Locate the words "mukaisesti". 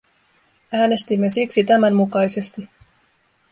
1.95-2.69